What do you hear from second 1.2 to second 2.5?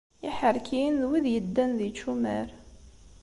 yeddan d yičumar.